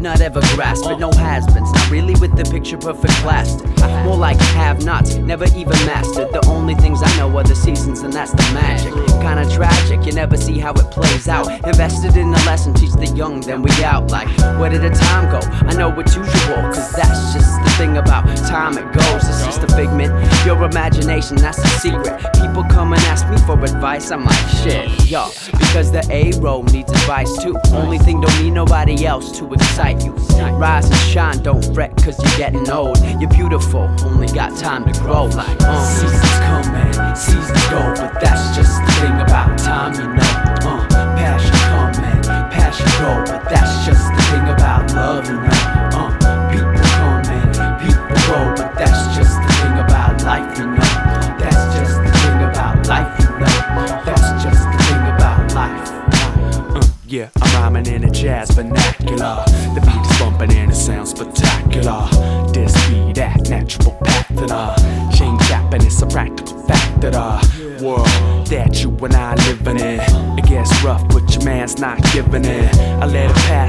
Not 0.05 0.21
ever 0.21 0.41
grasp 0.55 0.85
it. 0.91 0.99
No 0.99 1.11
has 1.13 1.47
beens, 1.47 1.73
not 1.73 1.91
really 1.91 2.15
with 2.21 2.37
the 2.37 2.45
picture 2.45 2.77
perfect 2.77 3.15
plastic. 3.25 3.67
More 4.05 4.17
like 4.17 4.39
have 4.53 4.85
nots, 4.85 5.15
never 5.17 5.47
even 5.57 5.79
mastered. 5.87 6.31
The 6.31 6.45
only 6.47 6.75
things 6.75 7.01
I 7.03 7.17
know 7.17 7.35
are 7.39 7.43
the 7.43 7.57
seasons, 7.57 8.03
and 8.03 8.13
that's 8.13 8.33
the 8.33 8.43
magic. 8.53 8.93
Kinda 9.25 9.49
tragic, 9.51 10.05
you 10.05 10.13
never 10.13 10.37
see 10.37 10.59
how 10.59 10.73
it 10.73 10.91
plays 10.91 11.27
out. 11.27 11.49
Invested 11.67 12.19
in 12.19 12.31
the 12.31 12.37
lesson, 12.45 12.75
teach 12.75 12.93
the 12.93 13.07
young, 13.17 13.41
then 13.41 13.63
we 13.63 13.71
out. 13.83 14.11
Like, 14.11 14.29
where 14.59 14.69
did 14.69 14.83
the 14.83 14.91
time 14.91 15.31
go? 15.31 15.41
I 15.67 15.75
know 15.75 15.89
it's 15.99 16.15
usual, 16.15 16.63
cause 16.75 16.93
that's 16.93 17.33
just 17.33 17.65
the 17.65 17.71
thing 17.79 17.97
about 17.97 18.27
time 18.47 18.77
it 18.77 18.93
goes. 18.93 19.25
It's 19.27 19.43
just 19.47 19.63
a 19.63 19.69
figment, 19.75 20.13
your 20.45 20.63
imagination, 20.63 21.37
that's 21.39 21.63
the 21.63 21.69
secret. 21.81 22.21
People 22.35 22.63
come 22.65 22.93
and 22.93 23.03
ask 23.05 23.27
me 23.31 23.39
for 23.39 23.59
advice, 23.65 24.11
I'm 24.11 24.27
like, 24.27 24.49
shit, 24.63 25.11
yo. 25.11 25.31
Because 25.53 25.91
the 25.91 26.07
A 26.11 26.39
roll 26.41 26.63
needs 26.63 26.93
advice 26.93 27.43
too. 27.43 27.57
Only 27.73 27.97
thing 27.99 28.21
don't 28.21 28.43
need 28.43 28.53
nobody 28.53 29.07
else 29.07 29.33
to 29.39 29.51
excite 29.55 29.94
you. 30.03 30.13
Rise 30.55 30.87
and 30.87 30.95
shine, 31.11 31.43
don't 31.43 31.65
fret, 31.75 31.97
cause 31.97 32.17
you're 32.23 32.39
getting 32.39 32.71
old. 32.71 32.99
You're 33.21 33.29
beautiful, 33.31 33.91
only 34.05 34.29
got 34.29 34.57
time 34.57 34.85
to 34.91 34.99
grow. 35.01 35.25
Like, 35.25 35.61
uh, 35.63 35.85
seasons 35.85 36.21
come 36.47 36.75
and 36.75 37.19
seasons 37.19 37.67
go, 37.69 37.81
but 37.97 38.21
that's 38.21 38.57
just 38.57 38.81
the 38.87 38.93
thing 39.01 39.21
about 39.21 39.59
time, 39.59 39.95
you 39.95 40.07
know. 40.07 40.69
Uh, 40.69 40.87
passion 41.19 41.57
come 41.69 42.05
and 42.05 42.53
passion 42.53 42.87
go, 43.03 43.25
but 43.27 43.49
that's 43.51 43.85
just 43.85 44.07
the 44.15 44.23
thing 44.31 44.49
about 44.49 44.93
love, 44.95 45.29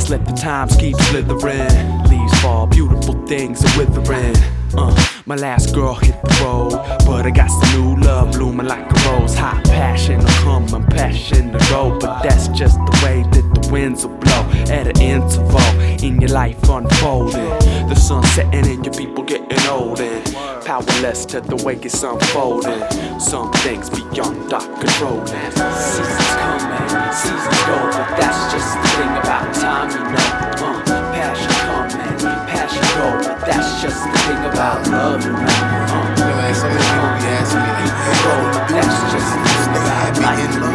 let 0.09 0.19
let 0.19 0.25
the 0.25 0.33
times 0.33 0.75
keep 0.75 0.95
slithering. 0.95 2.03
Leaves 2.09 2.39
fall, 2.41 2.67
beautiful 2.67 3.25
things 3.27 3.63
are 3.63 3.77
withering. 3.77 4.35
Uh, 4.77 4.93
my 5.25 5.35
last 5.35 5.74
girl 5.74 5.93
hit 5.95 6.15
the 6.21 6.41
road, 6.43 6.71
but 7.05 7.25
I 7.25 7.31
got 7.31 7.47
some 7.47 7.95
new 7.95 8.01
love 8.03 8.33
blooming 8.33 8.67
like 8.67 8.85
a 8.85 9.09
rose. 9.09 9.35
Hot 9.35 9.63
passion 9.65 10.19
will 10.19 10.27
come 10.43 10.74
and 10.74 10.88
passion 10.88 11.51
to 11.51 11.59
go, 11.69 11.97
but 12.00 12.24
that's 12.24 12.47
just 12.50 12.77
the 12.77 13.01
way 13.03 13.24
that 13.24 13.62
the 13.62 13.71
winds 13.71 14.05
will 14.05 14.17
blow 14.17 14.41
at 14.69 14.88
an 14.88 15.00
interval 15.01 15.59
in 16.03 16.19
your 16.19 16.31
life 16.31 16.62
unfolding. 16.69 17.50
The 17.89 17.95
sun 17.95 18.24
setting 18.24 18.65
and 18.67 18.85
your 18.85 18.93
people 18.93 19.24
getting 19.24 19.67
older. 19.67 20.21
Powerless 20.65 21.27
to 21.27 21.41
the 21.41 21.62
way 21.63 21.75
it's 21.77 22.01
unfolding. 22.01 22.81
Some 23.19 23.53
things 23.62 23.88
beyond 23.88 24.51
our 24.51 24.65
controlling. 24.81 25.29
Seasons 25.29 26.34
come 26.41 26.65
and 26.74 27.13
seasons 27.13 27.60
go, 27.69 27.77
but 27.93 28.10
that's 28.17 28.50
just 28.50 28.74
the 28.74 28.89
thing 28.98 29.13
about 29.13 29.53
time, 29.53 29.93
you 29.93 30.01
know. 30.01 30.25
Uh, 30.65 31.13
passion 31.13 31.53
come 31.69 31.86
and 32.01 32.17
passion 32.50 32.81
go, 32.98 33.13
but 33.29 33.45
that's 33.45 33.77
just 33.77 34.10
the 34.10 34.17
thing 34.25 34.41
about 34.50 34.81
love, 34.89 35.22
you 35.22 35.38
know. 35.38 35.45
Uh, 35.45 36.53
so 36.57 36.65
many 36.65 36.81
people 36.81 37.13
be 37.13 37.29
asking 37.29 37.62
me, 37.62 37.69
like, 37.69 37.93
hey, 38.01 38.17
go, 38.25 38.34
but 38.50 38.65
that's 38.74 38.98
just 39.13 39.29
the 39.29 39.45
thing 39.45 39.69
about 39.69 40.17
life, 40.25 40.41
you 40.41 40.62
know. 40.65 40.74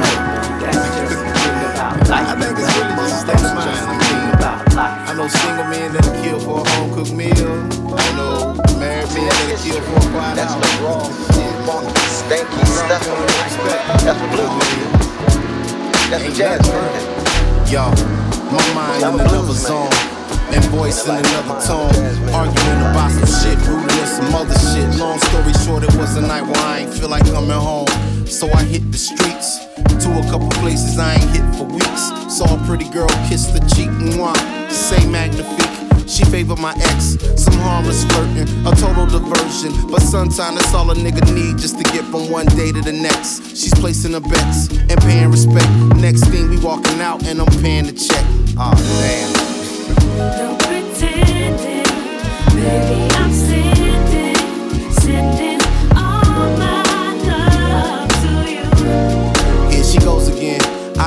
That's 0.62 0.86
just 1.02 1.18
the 1.18 1.34
thing 1.34 1.58
about 1.66 1.98
life. 2.06 2.30
I 2.30 2.38
think 2.38 2.54
it's 2.62 2.70
really 2.78 2.94
just 2.94 3.26
a 3.26 3.26
That's 3.26 3.42
of 3.42 3.54
mind. 3.58 3.99
I 4.76 4.78
the 4.78 4.78
thing 4.78 4.78
mean, 4.78 4.78
about 4.78 4.78
life. 4.78 5.08
I 5.08 5.14
know 5.14 5.28
single 5.28 5.64
men 5.66 5.92
that'll 5.92 6.22
kill 6.22 6.40
for 6.40 6.60
a 6.60 6.68
home 6.70 6.94
cooked 6.94 7.12
meal. 7.12 7.52
I 7.94 8.06
know 8.16 8.54
married 8.78 9.10
men 9.14 9.28
that'll 9.28 9.58
kill 9.58 9.80
for 9.82 9.98
a 9.98 10.10
quiet 10.10 10.36
That's 10.36 10.54
the 10.54 10.68
raw, 10.84 11.04
funky, 11.66 12.04
stanky 12.08 12.64
stuff. 12.66 13.04
That's 14.04 14.20
what 14.20 14.30
blue 14.32 14.50
is. 14.60 14.90
That's 16.10 16.24
a 16.24 16.32
jazz 16.34 16.66
Yo, 17.70 17.86
my 18.50 18.74
mind 18.74 19.02
in 19.02 19.20
another 19.20 19.54
zone. 19.54 19.90
And 20.52 20.64
voice 20.64 21.06
in 21.06 21.14
another 21.14 21.60
tone. 21.64 21.94
Arguing 22.34 22.82
about 22.90 23.12
some 23.12 23.30
shit, 23.38 23.58
rooting 23.68 23.98
in 23.98 24.06
some 24.06 24.34
other 24.34 24.58
shit. 24.58 24.98
Long 24.98 25.18
story 25.20 25.52
short, 25.64 25.84
it 25.84 25.94
was 25.94 26.16
a 26.16 26.22
night 26.22 26.42
where 26.42 26.56
I 26.56 26.80
ain't 26.80 26.94
feel 26.94 27.08
like 27.08 27.24
coming 27.26 27.50
home. 27.50 27.86
So 28.30 28.48
I 28.52 28.62
hit 28.62 28.90
the 28.92 28.96
streets 28.96 29.58
to 30.04 30.08
a 30.18 30.22
couple 30.30 30.48
places 30.62 30.98
I 30.98 31.14
ain't 31.14 31.30
hit 31.34 31.44
for 31.58 31.64
weeks. 31.64 32.02
Saw 32.32 32.46
a 32.54 32.64
pretty 32.64 32.88
girl 32.88 33.08
kiss 33.28 33.46
the 33.48 33.58
cheek, 33.74 33.88
and 33.88 34.14
mwah. 34.14 34.70
Say 34.70 35.04
magnifique. 35.10 36.08
She 36.08 36.24
favored 36.24 36.60
my 36.60 36.72
ex, 36.78 37.18
some 37.36 37.54
harmless 37.54 38.04
flirting, 38.04 38.48
a 38.66 38.70
total 38.76 39.06
diversion. 39.06 39.72
But 39.90 40.00
sometimes 40.00 40.56
that's 40.56 40.72
all 40.72 40.90
a 40.90 40.94
nigga 40.94 41.26
need 41.34 41.58
just 41.58 41.76
to 41.78 41.84
get 41.92 42.04
from 42.04 42.30
one 42.30 42.46
day 42.46 42.70
to 42.70 42.80
the 42.80 42.92
next. 42.92 43.56
She's 43.56 43.74
placing 43.74 44.12
her 44.12 44.20
bets 44.20 44.70
and 44.70 45.00
paying 45.02 45.30
respect. 45.30 45.68
Next 45.96 46.24
thing 46.28 46.48
we 46.50 46.58
walking 46.58 47.00
out 47.00 47.26
and 47.26 47.40
I'm 47.40 47.50
paying 47.60 47.86
the 47.86 47.92
check. 47.92 48.24
Oh, 48.56 48.70
Aw, 48.70 48.74
damn. 49.02 49.50
No 50.38 50.56
pretending, 50.56 51.84
baby, 52.54 53.14
I'm 53.16 53.32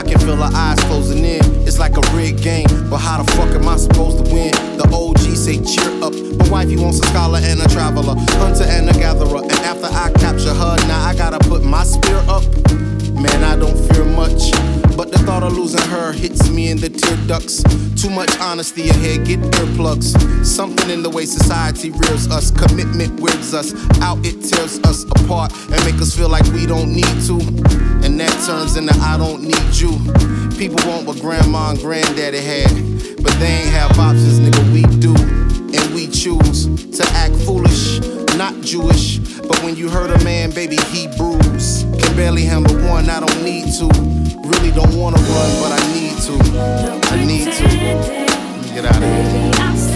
I 0.03 0.05
can 0.05 0.19
feel 0.19 0.35
her 0.35 0.51
eyes 0.53 0.77
closing 0.81 1.23
in. 1.23 1.39
It's 1.65 1.79
like 1.79 1.95
a 1.95 2.01
rigged 2.13 2.43
game, 2.43 2.67
but 2.89 2.97
how 2.97 3.23
the 3.23 3.31
fuck 3.31 3.47
am 3.55 3.69
I 3.69 3.77
supposed 3.77 4.17
to 4.17 4.33
win? 4.33 4.51
The 4.75 4.89
OG 4.91 5.37
say 5.37 5.63
cheer 5.63 6.03
up. 6.03 6.11
My 6.39 6.49
wifey 6.49 6.75
wants 6.75 6.99
a 6.99 7.07
scholar 7.07 7.39
and 7.41 7.61
a 7.61 7.69
traveler, 7.69 8.15
hunter 8.35 8.65
and 8.65 8.89
a 8.89 8.93
gatherer. 8.93 9.43
And 9.43 9.59
after 9.63 9.85
I 9.85 10.11
capture 10.19 10.53
her, 10.53 10.75
now 10.87 11.07
I 11.07 11.15
gotta 11.15 11.39
put 11.47 11.63
my 11.63 11.85
spear 11.85 12.21
up. 12.27 12.43
Man, 13.15 13.43
I 13.45 13.55
don't 13.55 13.77
fear 13.93 14.03
much. 14.03 14.51
Thought 15.25 15.43
of 15.43 15.53
losing 15.53 15.81
her 15.89 16.11
hits 16.11 16.49
me 16.49 16.69
in 16.69 16.77
the 16.77 16.89
tear 16.89 17.15
ducts. 17.27 17.63
Too 17.95 18.09
much 18.09 18.37
honesty 18.41 18.89
ahead, 18.89 19.25
get 19.25 19.39
earplugs. 19.39 20.11
Something 20.45 20.89
in 20.89 21.01
the 21.01 21.09
way 21.09 21.25
society 21.25 21.91
rears 21.91 22.27
us. 22.29 22.51
Commitment 22.51 23.21
wears 23.21 23.53
us 23.53 23.73
out, 24.01 24.17
it 24.25 24.43
tears 24.43 24.79
us 24.83 25.05
apart 25.05 25.53
and 25.71 25.79
make 25.85 25.95
us 26.01 26.13
feel 26.13 26.27
like 26.27 26.43
we 26.51 26.65
don't 26.65 26.91
need 26.91 27.15
to. 27.27 27.39
And 28.03 28.19
that 28.19 28.35
turns 28.45 28.75
into 28.75 28.93
I 28.99 29.17
don't 29.17 29.43
need 29.43 29.73
you. 29.73 29.91
People 30.57 30.85
want 30.89 31.07
what 31.07 31.21
grandma 31.21 31.69
and 31.69 31.79
granddaddy 31.79 32.41
had, 32.41 33.23
but 33.23 33.31
they 33.39 33.63
ain't 33.63 33.69
have 33.69 33.97
options, 33.97 34.41
nigga. 34.41 34.61
We 34.73 34.83
do, 34.99 35.15
and 35.15 35.95
we 35.95 36.07
choose 36.07 36.67
to 36.97 37.03
act 37.13 37.35
foolish, 37.47 38.01
not 38.35 38.59
Jewish. 38.59 39.19
But 39.47 39.63
when 39.63 39.77
you 39.77 39.89
hurt 39.89 40.11
a 40.11 40.21
man, 40.25 40.51
baby, 40.51 40.75
he 40.91 41.07
bruised. 41.17 41.87
Can 41.97 42.15
barely 42.17 42.43
handle 42.43 42.75
one, 42.89 43.09
I 43.09 43.21
don't 43.21 43.43
need 43.43 43.71
to. 43.79 44.22
Really 44.43 44.71
don't 44.71 44.93
wanna 44.95 45.15
run, 45.15 45.61
but 45.61 45.71
I 45.71 45.93
need 45.93 46.17
to. 46.17 46.33
I 47.13 47.23
need 47.23 47.53
to. 47.53 47.63
Let 47.63 48.61
me 48.61 48.73
get 48.73 48.85
out 48.85 48.97
of 48.97 49.03
here. 49.03 49.92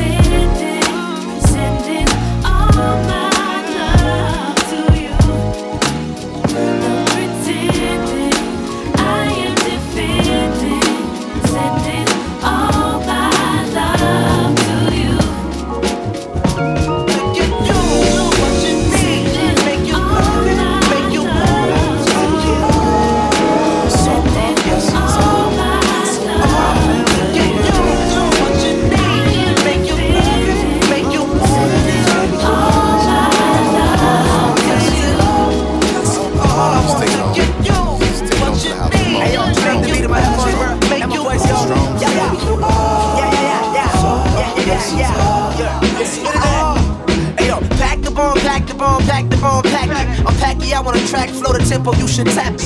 Pack 48.58 48.70
the 48.70 48.74
bomb, 48.74 49.04
pack 49.04 49.30
the 49.30 49.38
bomb, 49.38 49.62
pack 49.62 49.86
it. 49.86 50.26
I'm 50.26 50.36
packy, 50.38 50.74
I 50.74 50.80
want 50.82 50.98
a 50.98 51.08
track, 51.08 51.30
flow 51.30 51.54
the 51.54 51.60
tempo, 51.60 51.94
you 51.94 52.08
should 52.08 52.26
tap 52.26 52.56
it. 52.56 52.62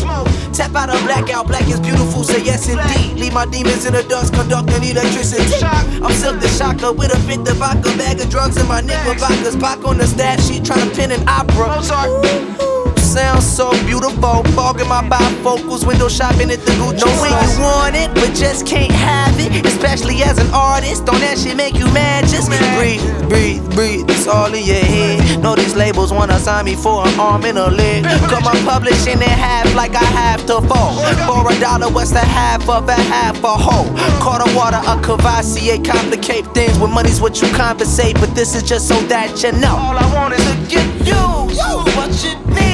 Tap 0.56 0.74
out 0.74 0.88
a 0.88 0.96
blackout, 1.04 1.48
black 1.48 1.68
is 1.68 1.82
beautiful, 1.82 2.24
say 2.24 2.42
yes 2.42 2.70
indeed. 2.70 3.20
Leave 3.20 3.34
my 3.34 3.46
demons 3.46 3.86
in 3.86 3.92
the 3.92 4.04
dust, 4.04 4.34
conducting 4.34 4.86
electricity. 4.86 5.44
I'm 5.66 6.14
Silkk 6.16 6.40
the 6.40 6.48
Shocker 6.48 6.94
with 6.94 7.14
a 7.14 7.20
fit 7.28 7.44
the 7.44 7.56
vodka, 7.56 7.92
bag 7.98 8.22
of 8.22 8.30
drugs 8.30 8.56
in 8.56 8.70
my 8.70 8.80
knickerbockers. 8.80 9.58
Back 9.58 9.84
on 9.84 9.98
the 9.98 10.08
stat 10.08 10.40
sheet, 10.40 10.64
trying 10.64 10.90
to 10.90 10.96
pin 10.96 11.12
an 11.12 11.28
opera. 11.28 12.81
Sounds 13.12 13.46
so 13.46 13.72
beautiful, 13.84 14.42
fogging 14.56 14.88
my 14.88 15.04
bifocals, 15.04 15.86
window 15.86 16.08
shopping 16.08 16.50
at 16.50 16.60
the 16.64 16.72
Gucci. 16.80 17.04
Know 17.04 17.12
when 17.20 17.36
you 17.44 17.60
want 17.60 17.94
it, 17.94 18.08
but 18.16 18.34
just 18.34 18.66
can't 18.66 18.90
have 18.90 19.36
it. 19.38 19.66
Especially 19.66 20.24
as 20.24 20.38
an 20.38 20.48
artist, 20.54 21.06
don't 21.06 21.20
that 21.20 21.38
shit 21.38 21.58
make 21.58 21.76
you 21.76 21.92
mad? 21.92 22.24
Just 22.30 22.48
breathe, 22.80 23.04
breathe, 23.28 23.60
breathe. 23.76 24.10
It's 24.10 24.28
all 24.28 24.54
in 24.54 24.64
your 24.64 24.80
head. 24.80 25.44
Know 25.44 25.56
these 25.56 25.76
labels 25.76 26.14
wanna 26.14 26.40
sign 26.40 26.64
me 26.64 26.76
for 26.76 27.06
an 27.06 27.20
arm 27.20 27.44
and 27.44 27.58
a 27.58 27.70
leg. 27.70 28.06
Come 28.32 28.48
on, 28.48 28.56
publishing 28.64 29.20
in 29.20 29.36
half 29.44 29.76
like 29.76 29.94
I 29.94 30.06
have 30.06 30.46
to 30.46 30.62
fall. 30.62 30.96
For 31.28 31.52
a 31.52 31.60
dollar, 31.60 31.92
what's 31.92 32.12
the 32.12 32.20
half 32.24 32.70
of 32.70 32.88
a 32.88 32.96
half 32.96 33.44
a 33.44 33.58
hoe? 33.58 33.92
a 33.92 34.56
water, 34.56 34.80
a 34.88 34.96
Courvoisier, 35.04 35.84
complicate 35.84 36.46
things. 36.54 36.80
With 36.80 36.92
money's 36.92 37.20
what 37.20 37.42
you 37.42 37.52
compensate, 37.56 38.16
but 38.22 38.34
this 38.36 38.56
is 38.56 38.64
just 38.64 38.88
so 38.88 38.96
that 39.08 39.44
you 39.44 39.52
know. 39.52 39.76
All 39.76 39.98
I 39.98 40.08
want 40.14 40.34
is 40.34 40.46
to 40.48 40.56
get 40.72 40.88
you, 41.06 41.52
you 41.60 41.72
what 41.98 42.12
you 42.24 42.56
need. 42.56 42.71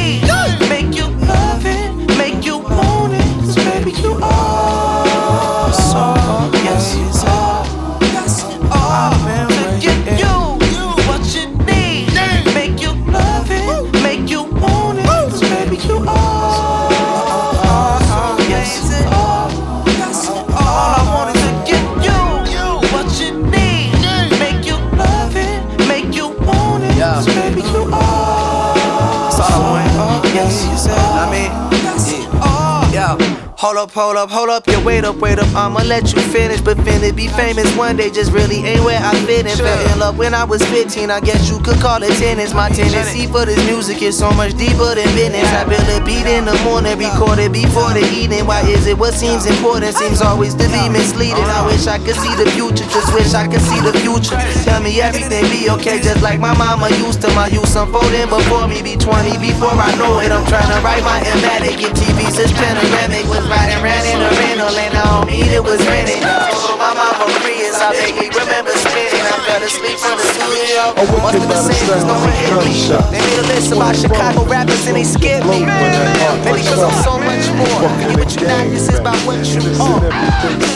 Hold 33.77 33.89
up, 33.89 33.93
hold 33.93 34.17
up, 34.17 34.29
hold 34.31 34.49
up, 34.49 34.65
yeah, 34.65 34.83
wait 34.83 35.05
up, 35.05 35.17
wait 35.17 35.37
up. 35.37 35.45
I'ma 35.53 35.85
let 35.85 36.11
you 36.11 36.19
finish, 36.33 36.59
but 36.61 36.77
finna 36.77 37.15
be 37.15 37.27
famous 37.27 37.69
one 37.77 37.95
day 37.95 38.09
just 38.09 38.31
really 38.31 38.65
ain't 38.65 38.83
where 38.83 38.97
I 38.97 39.13
fit 39.29 39.45
in. 39.45 39.55
Fell 39.55 39.93
in 39.93 39.99
love 39.99 40.17
when 40.17 40.33
I 40.33 40.45
was 40.45 40.65
15, 40.73 41.11
I 41.11 41.19
guess 41.19 41.47
you 41.47 41.59
could 41.59 41.77
call 41.77 42.01
it 42.01 42.09
tennis. 42.17 42.55
My 42.55 42.69
tendency 42.69 43.27
for 43.27 43.45
this 43.45 43.61
music 43.69 44.01
is 44.01 44.17
so 44.17 44.31
much 44.31 44.57
deeper 44.57 44.97
than 44.97 45.05
business. 45.13 45.45
I 45.53 45.61
build 45.69 45.85
a 45.93 46.01
beat 46.01 46.25
in 46.25 46.45
the 46.45 46.57
morning, 46.65 46.97
record 46.97 47.37
it 47.37 47.53
before 47.53 47.93
the 47.93 48.01
evening. 48.17 48.47
Why 48.47 48.65
is 48.65 48.87
it 48.87 48.97
what 48.97 49.13
seems 49.13 49.45
important 49.45 49.93
seems 49.93 50.23
always 50.25 50.55
to 50.55 50.65
be 50.73 50.89
misleading? 50.89 51.37
I 51.37 51.61
wish 51.69 51.85
I 51.85 52.01
could 52.01 52.17
see 52.17 52.33
the 52.33 52.49
future, 52.57 52.89
just 52.89 53.13
wish 53.13 53.37
I 53.37 53.45
could 53.45 53.61
see 53.61 53.77
the 53.85 53.93
future. 54.01 54.41
Tell 54.65 54.81
me 54.81 55.01
everything 55.01 55.45
be 55.53 55.69
okay, 55.77 56.01
just 56.01 56.23
like 56.23 56.39
my 56.39 56.57
mama 56.57 56.89
used 56.97 57.21
to. 57.21 57.29
My 57.37 57.45
youth 57.53 57.77
unfolding 57.77 58.25
before 58.25 58.65
me, 58.65 58.81
be 58.81 58.97
20 58.97 59.37
before 59.37 59.77
I 59.77 59.93
know 60.01 60.17
it. 60.17 60.33
I'm 60.33 60.41
trying 60.49 60.65
to 60.65 60.81
write 60.81 61.05
my 61.05 61.21
embatic, 61.21 61.77
if 61.77 61.93
TV 61.93 62.25
says 62.33 62.49
panoramic 62.57 63.29
was 63.29 63.45
riding 63.67 63.83
around 63.83 64.05
in 64.07 64.19
a 64.23 64.29
rental 64.39 64.77
and 64.77 64.93
I 64.95 65.03
don't 65.03 65.27
need 65.27 65.51
it 65.51 65.63
was 65.63 65.81
rented. 65.87 66.21
Told 66.23 66.79
my 66.79 66.93
mama 66.95 67.27
Prius, 67.43 67.75
I 67.75 67.91
remember 68.31 68.71
spinning. 68.71 69.25
I 69.27 69.35
fell 69.43 69.63
asleep 69.63 69.97
from 69.99 70.15
the 70.15 70.27
studio. 70.31 70.95
Must 71.21 71.35
have 71.35 71.49
been 71.49 71.75
saying 71.75 72.07
no 72.07 72.15
one 72.15 72.31
hit 72.31 72.53
me. 72.63 72.73
They 73.11 73.19
made 73.19 73.39
a 73.39 73.47
list 73.51 73.71
about 73.71 73.95
Chicago 73.95 74.45
rappers 74.45 74.87
and 74.87 74.95
they 74.95 75.03
scared 75.03 75.45
me. 75.45 75.65
Maybe 75.65 76.63
cause 76.63 76.83
I'm 76.83 76.95
so 77.03 77.19
much 77.19 77.45
more. 77.59 77.89
Forget 77.89 78.17
what 78.17 78.29
you 78.35 78.47
not, 78.47 78.65
this 78.71 78.87
is 78.87 78.99
about 78.99 79.19
what 79.27 79.43
you 79.43 79.61
are. 79.81 80.01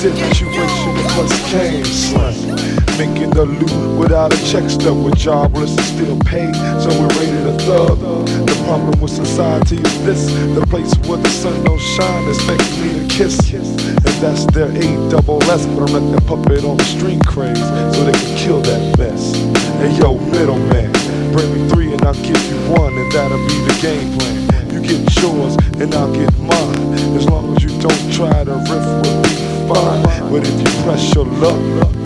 situation 0.02 0.94
plus 1.14 1.32
came, 1.52 1.86
son. 1.86 2.81
Making 2.98 3.32
the 3.32 3.46
loot 3.46 4.00
without 4.00 4.32
a 4.32 4.38
check 4.46 4.70
stub 4.70 5.04
with 5.04 5.16
jobless 5.16 5.72
and 5.72 5.88
still 5.88 6.20
paid, 6.20 6.54
so 6.80 6.90
we're 7.00 7.08
rated 7.18 7.48
a 7.48 7.58
thug. 7.66 7.98
The 8.46 8.64
problem 8.66 9.00
with 9.02 9.12
society 9.12 9.78
is 9.78 10.06
this: 10.06 10.26
the 10.54 10.66
place 10.68 10.94
where 11.08 11.18
the 11.18 11.30
sun 11.30 11.64
don't 11.64 11.80
shine 11.80 12.30
expects 12.30 12.78
me 12.78 13.00
to 13.00 13.08
kiss, 13.08 13.54
and 13.54 14.14
that's 14.22 14.46
their 14.54 14.70
A 14.70 15.10
double 15.10 15.42
S. 15.50 15.66
But 15.66 15.90
I'm 15.90 15.94
letting 15.94 16.28
puppet 16.28 16.64
on 16.64 16.78
the 16.78 16.84
string 16.84 17.20
craze 17.22 17.58
so 17.96 18.04
they 18.06 18.14
can 18.14 18.38
kill 18.38 18.62
that 18.62 18.98
mess. 19.00 19.34
Hey 19.82 19.98
yo, 19.98 20.20
middleman, 20.30 20.92
bring 21.34 21.50
me 21.54 21.70
three 21.70 21.94
and 21.94 22.02
I'll 22.04 22.14
give 22.14 22.38
you 22.52 22.58
one, 22.70 22.94
and 22.94 23.12
that'll 23.12 23.42
be 23.48 23.58
the 23.66 23.78
game 23.82 24.14
plan. 24.20 24.70
You 24.70 24.82
You 24.82 25.04
get 25.04 25.22
yours 25.22 25.56
and 25.80 25.94
I'll 25.94 26.12
get 26.14 26.36
mine. 26.40 26.94
As 27.16 27.28
long 27.30 27.56
as 27.56 27.64
you 27.64 27.70
don't 27.82 28.14
try 28.14 28.44
to 28.44 28.54
riff 28.54 28.88
with 29.02 29.18
me, 29.24 29.68
fine. 29.68 30.32
But 30.32 30.48
if 30.48 30.58
you 30.60 30.84
press 30.84 31.14
your 31.14 31.26
luck 31.26 32.01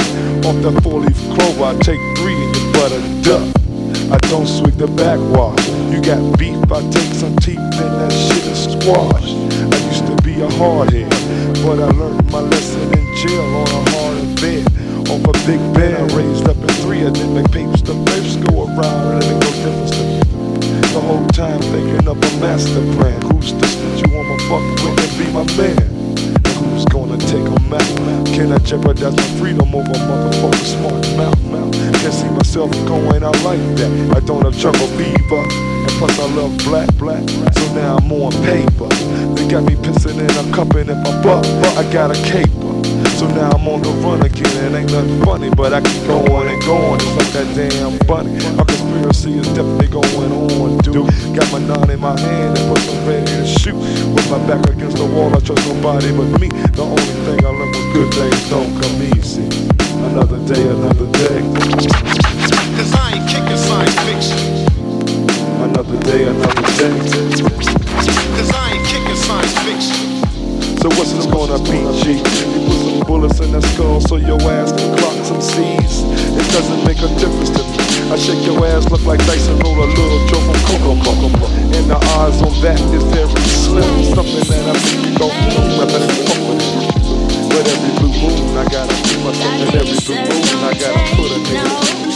off 0.45 0.61
that 0.61 0.77
four 0.83 0.99
leaf 1.01 1.17
clover, 1.33 1.63
I 1.63 1.73
take 1.81 2.01
three 2.17 2.37
and 2.37 2.55
you 2.55 2.65
butter 2.77 3.01
duck. 3.25 3.49
I 4.13 4.17
don't 4.29 4.45
swig 4.45 4.77
the 4.77 4.85
backwash. 4.85 5.57
You 5.89 5.97
got 6.01 6.21
beef, 6.37 6.61
I 6.69 6.85
take 6.93 7.13
some 7.17 7.35
teeth 7.37 7.57
and 7.57 7.91
that 7.97 8.13
shit 8.13 8.45
is 8.45 8.69
squash. 8.69 9.25
I 9.25 9.77
used 9.89 10.05
to 10.05 10.15
be 10.21 10.37
a 10.45 10.49
hardhead, 10.61 11.09
but 11.65 11.81
I 11.81 11.89
learned 11.97 12.29
my 12.31 12.41
lesson 12.41 12.93
in 12.93 13.05
jail 13.17 13.41
on 13.41 13.69
a 13.73 13.81
hard 13.89 14.21
bed. 14.37 14.65
Off 15.09 15.25
a 15.25 15.33
big 15.49 15.61
bed, 15.73 15.97
I 15.97 16.05
raised 16.13 16.47
up 16.47 16.57
in 16.57 16.69
three. 16.85 17.01
I 17.01 17.09
didn't 17.09 17.33
make 17.33 17.51
papers 17.51 17.81
to 17.89 17.97
first 18.05 18.41
go 18.45 18.69
around 18.69 19.17
and 19.17 19.25
it 19.25 19.41
go 19.41 19.49
difference 19.65 19.91
to. 19.97 20.05
The 20.93 21.01
whole 21.01 21.25
time 21.33 21.61
thinking 21.73 22.07
up 22.07 22.17
a 22.17 22.31
master 22.37 22.85
plan. 22.93 23.19
Who's 23.33 23.51
this 23.53 23.75
that 23.81 23.97
you 23.97 24.13
wanna 24.13 24.37
fuck 24.45 24.65
with 24.85 25.01
and 25.01 25.13
be 25.17 25.25
my 25.33 25.45
man? 25.57 26.04
And 27.15 27.23
gonna 27.23 27.31
take 27.31 27.47
a 27.47 27.75
out? 27.75 28.25
Can 28.35 28.51
I 28.51 28.57
jeopardize 28.57 29.15
my 29.15 29.39
freedom 29.39 29.73
over 29.73 29.87
motherfucking 29.87 30.65
smart 30.65 31.07
mouth? 31.15 31.43
mouth? 31.45 31.73
Can't 32.01 32.13
see 32.13 32.27
myself 32.27 32.69
going 32.85 33.23
out 33.23 33.41
like 33.43 33.59
that. 33.77 34.17
I 34.17 34.19
don't 34.19 34.43
have 34.43 34.57
jungle 34.57 34.87
fever. 34.99 35.39
And 35.39 35.91
plus 35.91 36.19
I 36.19 36.27
love 36.35 36.57
black, 36.65 36.93
black. 36.97 37.23
So 37.29 37.73
now 37.73 37.95
I'm 37.95 38.11
on 38.11 38.33
paper. 38.43 38.89
They 39.33 39.47
got 39.47 39.63
me 39.63 39.75
pissing 39.75 40.19
in 40.19 40.29
a 40.29 40.53
cup 40.53 40.73
and 40.75 40.89
if 40.89 40.97
I 40.97 41.23
buck, 41.23 41.45
I 41.77 41.89
got 41.93 42.11
a 42.11 42.21
caper. 42.23 42.64
So 43.15 43.27
now 43.27 43.49
I'm 43.51 43.65
on 43.65 43.81
the 43.81 43.91
run 44.03 44.21
again. 44.23 44.43
It 44.43 44.75
ain't 44.75 44.91
nothing 44.91 45.23
funny, 45.23 45.49
but 45.49 45.71
I 45.71 45.79
keep 45.79 46.03
going 46.05 46.49
and 46.51 46.61
going. 46.63 46.99
It's 46.99 47.15
like 47.15 47.31
that 47.31 47.47
damn 47.55 47.97
bunny. 48.03 48.35
A 48.59 48.65
conspiracy 48.65 49.39
is 49.39 49.47
definitely 49.55 49.87
going 49.87 50.31
on, 50.35 50.77
dude. 50.83 51.07
Got 51.31 51.47
my 51.55 51.59
nine 51.63 51.91
in 51.91 51.99
my 52.01 52.19
hand 52.19 52.59
and 52.59 52.67
put 52.67 52.83
some 52.83 53.07
ready 53.07 53.25
to 53.25 53.47
shoot. 53.47 53.79
With 54.11 54.29
my 54.29 54.37
back 54.51 54.67
against 54.67 54.97
the 54.97 55.05
wall, 55.05 55.31
I 55.31 55.39
trust 55.39 55.63
nobody 55.63 56.11
but 56.11 56.27
me. 56.43 56.51
The 56.75 56.83
only 56.83 57.15
thing 57.23 57.39
I 57.39 57.55
learned 57.55 57.71
was 57.71 57.87
good 57.95 58.11
things 58.19 58.49
don't 58.51 58.75
come 58.83 58.95
easy. 59.15 59.47
Another 60.11 60.39
day, 60.43 60.67
another 60.67 61.07
day. 61.15 61.39
Cause 62.75 62.91
I 62.99 63.15
ain't 63.15 63.29
kicking 63.31 63.55
science 63.55 63.95
fiction. 64.03 64.43
Another 65.63 65.97
day, 66.03 66.27
another 66.27 66.67
day. 66.75 67.24
Your 78.85 78.97
look 78.97 79.05
like 79.05 79.19
Dyson 79.25 79.57
roll 79.59 79.83
a 79.83 79.87
little 79.87 80.27
joke 80.27 80.47
on 80.49 80.59
Coco 80.65 80.93
Coco. 81.03 81.47
And 81.73 81.89
the 81.89 81.97
odds 82.17 82.41
on 82.41 82.53
that 82.61 82.79
is 82.93 83.03
very 83.03 83.41
slim. 83.65 84.03
Something 84.13 84.45
that 84.49 84.75
I 84.75 84.79
think 84.79 85.05
you 85.05 85.17
don't 85.17 85.33
know, 85.53 85.81
I 85.81 85.85
better 85.85 86.13
fuck 86.25 86.41
with 86.49 86.61
it. 86.61 87.49
But 87.49 87.67
every 87.67 87.91
blue 87.99 88.13
moon, 88.21 88.57
I 88.57 88.65
gotta 88.69 88.95
do 89.09 89.15
my 89.23 89.33
something. 89.33 89.75
Every 89.75 89.97
blue 90.05 90.15
moon, 90.15 90.63
I 90.63 90.73
gotta 90.77 91.15
put 91.15 91.31
a 91.31 91.39
nigga 91.39 92.14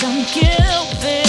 some 0.00 0.22
guilt 0.32 0.94
built 1.00 1.27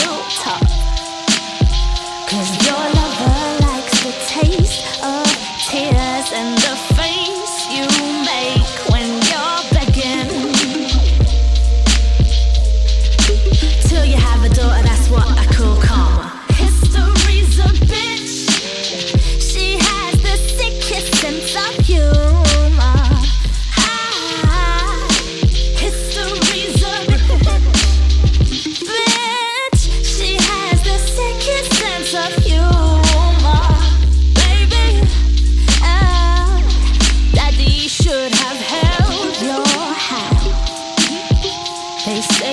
They 42.10 42.22
say 42.22 42.49